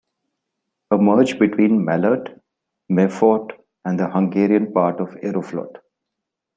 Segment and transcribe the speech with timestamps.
[0.89, 2.41] A merge between "Malert",
[2.89, 3.51] "Maefort"
[3.85, 5.75] and the Hungarian part of "Aeroflot".